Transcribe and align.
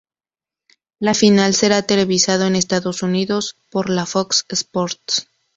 La 0.97 1.13
final 1.13 1.53
será 1.53 1.83
televisado 1.83 2.47
en 2.47 2.55
Estados 2.55 3.03
Unidos 3.03 3.55
por 3.69 3.91
la 3.91 4.07
Fox 4.07 4.45
Sports. 4.49 5.27